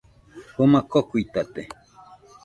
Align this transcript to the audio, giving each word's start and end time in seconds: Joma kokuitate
Joma 0.55 0.79
kokuitate 0.91 1.61